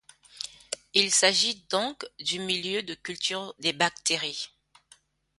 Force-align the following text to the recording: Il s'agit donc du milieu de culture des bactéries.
Il 0.95 1.11
s'agit 1.11 1.63
donc 1.69 2.07
du 2.17 2.39
milieu 2.39 2.81
de 2.81 2.95
culture 2.95 3.53
des 3.59 3.71
bactéries. 3.71 4.49